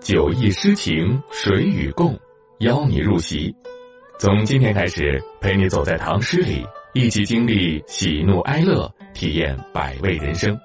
[0.00, 2.18] 酒意诗情，谁与共？
[2.60, 3.54] 邀你入席。
[4.18, 10.58] 从今天开始，陪你走在唐诗里，一起经历喜怒哀乐，体验百味人生。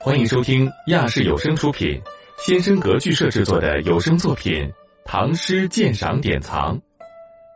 [0.00, 2.00] 欢迎收听亚视有声出品、
[2.38, 4.64] 先声格剧社制作的有声作品
[5.04, 6.76] 《唐诗鉴赏典藏》，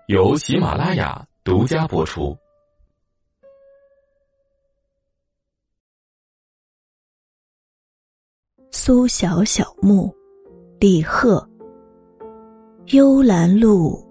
[0.07, 2.37] 由喜马拉雅独家播出。
[8.73, 10.15] 苏小小墓，
[10.81, 11.47] 李贺。
[12.87, 14.03] 幽兰露，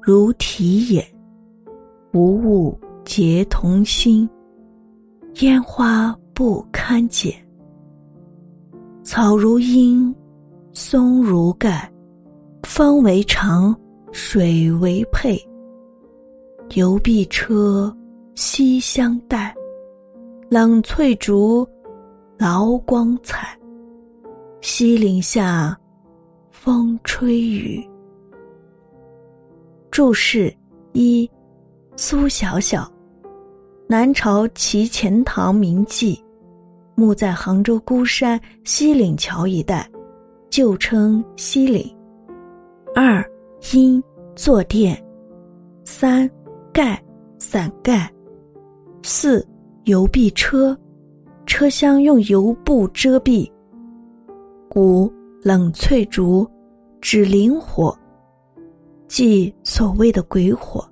[0.00, 1.04] 如啼眼，
[2.12, 4.30] 无物结同心。
[5.40, 7.34] 烟花不堪剪，
[9.02, 10.14] 草如茵，
[10.72, 11.92] 松如盖。
[12.62, 13.76] 风为长，
[14.12, 15.36] 水为佩。
[16.76, 17.92] 游碧车，
[18.36, 19.52] 西厢待。
[20.48, 21.66] 冷翠竹，
[22.38, 23.58] 劳光彩。
[24.60, 25.76] 西岭下，
[26.64, 27.84] 风吹雨。
[29.90, 30.54] 注释
[30.92, 31.28] 一：
[31.96, 32.88] 苏小小，
[33.88, 36.16] 南朝齐钱塘名妓，
[36.94, 39.90] 墓在杭州孤山西岭桥一带，
[40.50, 41.84] 旧称西岭。
[42.94, 43.28] 二
[43.74, 44.00] 因
[44.36, 44.96] 坐垫。
[45.84, 46.30] 三
[46.72, 47.02] 盖
[47.40, 48.08] 伞盖。
[49.02, 49.44] 四
[49.86, 50.78] 油壁车，
[51.44, 53.50] 车厢用油布遮蔽。
[54.76, 55.12] 五
[55.44, 56.48] 冷翠竹，
[57.00, 57.98] 指灵火，
[59.08, 60.88] 即所谓的鬼火。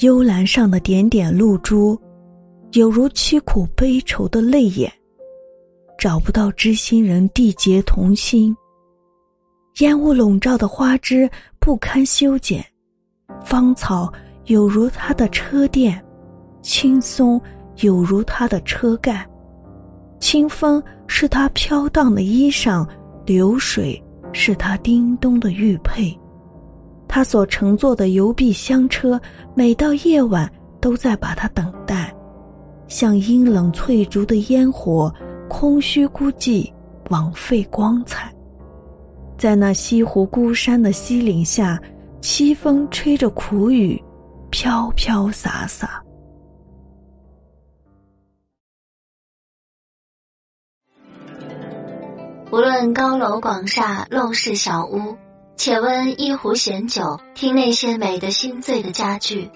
[0.00, 1.98] 幽兰上的点点露珠，
[2.72, 4.92] 有如凄苦悲愁的泪眼。
[5.98, 8.54] 找不到知心人缔结同心。
[9.78, 12.62] 烟雾笼罩的花枝不堪修剪，
[13.42, 14.12] 芳草
[14.44, 15.98] 有如他的车垫，
[16.60, 17.40] 青松
[17.76, 19.26] 有如他的车盖。
[20.30, 22.86] 清风是他飘荡的衣裳，
[23.24, 23.98] 流水
[24.34, 26.14] 是他叮咚的玉佩。
[27.08, 29.18] 他所乘坐的油壁香车，
[29.54, 30.46] 每到夜晚
[30.82, 32.14] 都在把他等待，
[32.88, 35.10] 像阴冷翠竹的烟火，
[35.48, 36.70] 空虚孤寂，
[37.08, 38.30] 枉费光彩。
[39.38, 41.80] 在那西湖孤山的西岭下，
[42.20, 43.98] 凄风吹着苦雨，
[44.50, 46.04] 飘飘洒洒。
[52.50, 55.18] 无论高楼广厦、陋室小屋，
[55.56, 59.50] 且温一壶闲酒，听那些美的心醉的佳句，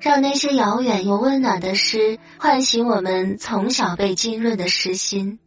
[0.00, 5.38] 让那些遥远又温暖的诗唤醒我们从小被浸润的诗心。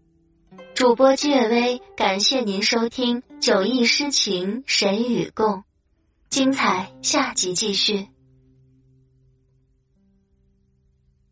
[0.76, 5.54] 主播姬月薇，感谢您收听《酒意诗情谁与共》，
[6.30, 8.08] 精彩下集继续。